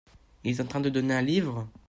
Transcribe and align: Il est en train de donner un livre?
Il 0.43 0.49
est 0.49 0.61
en 0.61 0.65
train 0.65 0.79
de 0.79 0.89
donner 0.89 1.13
un 1.13 1.21
livre? 1.21 1.69